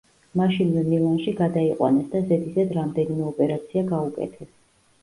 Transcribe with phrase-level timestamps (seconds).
[0.39, 4.55] მაშინვე მილანში გადაიყვანეს და ზედიზედ რამდენიმე ოპერაცია გაუკეთეს.